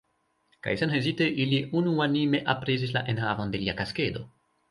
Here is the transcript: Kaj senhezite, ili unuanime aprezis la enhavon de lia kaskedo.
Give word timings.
Kaj 0.67 0.71
senhezite, 0.81 1.27
ili 1.43 1.59
unuanime 1.81 2.41
aprezis 2.55 2.95
la 2.97 3.05
enhavon 3.13 3.55
de 3.57 3.61
lia 3.65 3.77
kaskedo. 3.83 4.27